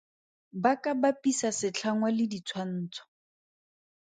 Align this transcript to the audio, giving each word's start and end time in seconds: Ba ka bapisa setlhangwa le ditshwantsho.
Ba 0.63 0.73
ka 0.81 0.91
bapisa 1.01 1.49
setlhangwa 1.59 2.09
le 2.17 2.25
ditshwantsho. 2.31 3.01